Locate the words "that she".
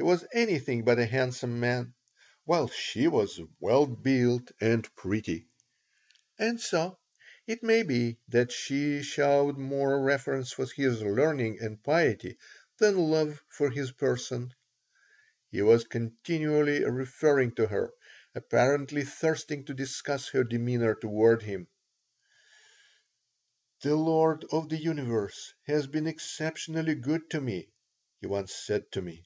8.28-9.02